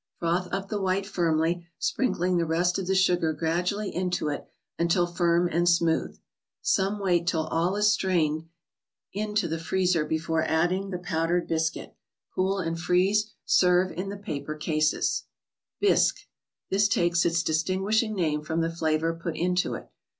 Froth 0.17 0.51
up 0.51 0.69
the 0.69 0.81
white 0.81 1.05
firmly, 1.05 1.67
sprinkling 1.77 2.37
the 2.37 2.45
rest 2.47 2.79
of 2.79 2.87
the 2.87 2.95
sugar 2.95 3.33
gradually 3.33 3.93
into 3.95 4.29
it, 4.29 4.47
until 4.79 5.05
firm 5.05 5.47
and 5.47 5.69
smooth. 5.69 6.17
Some 6.63 6.97
wait 6.97 7.27
till 7.27 7.45
all 7.45 7.75
is 7.75 7.91
strained 7.91 8.49
into 9.13 9.43
the 9.47 9.57
THE 9.57 9.57
BOOK 9.57 9.59
OF 9.61 9.61
ICES. 9.61 9.61
58 9.61 9.63
freezer 9.67 10.05
before 10.05 10.43
adding 10.45 10.89
the 10.89 10.97
powdered 10.97 11.47
biscuit. 11.47 11.93
Cool 12.33 12.57
and 12.57 12.79
freeze. 12.79 13.29
Serve 13.45 13.91
in 13.91 14.09
the 14.09 14.17
paper 14.17 14.55
cases. 14.55 15.25
This 15.81 16.09
ta 16.11 16.15
^ 16.75 17.11
es 17.15 17.21
* 17.21 17.21
ts 17.23 17.43
distinguishing 17.43 18.15
name 18.15 18.41
from 18.41 18.61
the 18.61 18.71
flavor 18.71 19.13
put 19.13 19.37
into 19.37 19.75
it. 19.75 19.87